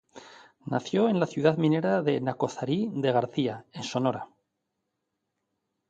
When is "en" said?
1.09-1.19, 3.71-3.83